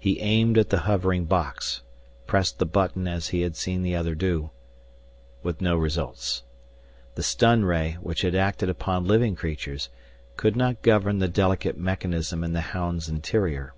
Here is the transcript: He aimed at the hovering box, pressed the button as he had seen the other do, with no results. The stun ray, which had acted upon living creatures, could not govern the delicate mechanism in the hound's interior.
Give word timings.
He 0.00 0.18
aimed 0.18 0.58
at 0.58 0.70
the 0.70 0.80
hovering 0.80 1.26
box, 1.26 1.82
pressed 2.26 2.58
the 2.58 2.66
button 2.66 3.06
as 3.06 3.28
he 3.28 3.42
had 3.42 3.54
seen 3.54 3.84
the 3.84 3.94
other 3.94 4.16
do, 4.16 4.50
with 5.44 5.60
no 5.60 5.76
results. 5.76 6.42
The 7.14 7.22
stun 7.22 7.64
ray, 7.64 7.96
which 8.00 8.22
had 8.22 8.34
acted 8.34 8.68
upon 8.68 9.06
living 9.06 9.36
creatures, 9.36 9.90
could 10.36 10.56
not 10.56 10.82
govern 10.82 11.20
the 11.20 11.28
delicate 11.28 11.78
mechanism 11.78 12.42
in 12.42 12.52
the 12.52 12.62
hound's 12.74 13.08
interior. 13.08 13.74